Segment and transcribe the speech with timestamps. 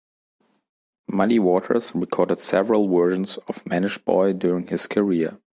[1.07, 5.37] Muddy Waters recorded several versions of "Mannish Boy" during his career.